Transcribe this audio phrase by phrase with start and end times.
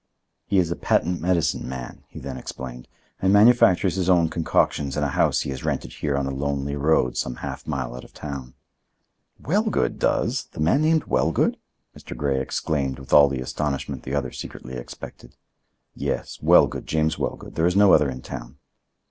[0.47, 2.87] "He is a patent medicine man," he then explained,
[3.21, 6.75] "and manufactures his own concoctions in a house he has rented here on a lonely
[6.75, 8.55] road some half mile out of town."
[9.39, 10.45] "Wellgood does?
[10.53, 11.55] the man named Wellgood?"
[11.95, 12.17] Mr.
[12.17, 15.35] Grey exclaimed with all the astonishment the other secretly expected.
[15.93, 17.53] "Yes; Wellgood, James Wellgood.
[17.53, 18.57] There is no other in town."